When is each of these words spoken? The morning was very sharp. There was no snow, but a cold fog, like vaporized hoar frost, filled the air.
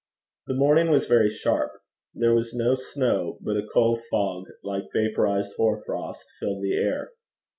The 0.47 0.55
morning 0.55 0.89
was 0.89 1.05
very 1.07 1.29
sharp. 1.29 1.73
There 2.15 2.33
was 2.33 2.55
no 2.55 2.73
snow, 2.73 3.37
but 3.39 3.55
a 3.55 3.67
cold 3.71 3.99
fog, 4.09 4.47
like 4.63 4.91
vaporized 4.91 5.53
hoar 5.57 5.83
frost, 5.85 6.25
filled 6.39 6.63
the 6.63 6.73
air. 6.73 7.11